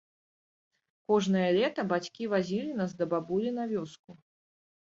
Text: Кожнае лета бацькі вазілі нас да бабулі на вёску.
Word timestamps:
Кожнае 1.11 1.43
лета 1.59 1.85
бацькі 1.93 2.31
вазілі 2.33 2.71
нас 2.81 2.91
да 3.03 3.11
бабулі 3.15 3.49
на 3.61 3.69
вёску. 3.77 4.21